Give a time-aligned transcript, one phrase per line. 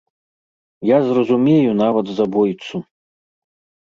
[0.91, 2.85] Я зразумею нават забойцу.